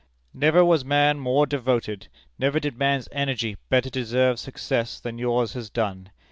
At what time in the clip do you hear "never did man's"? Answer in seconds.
2.39-3.07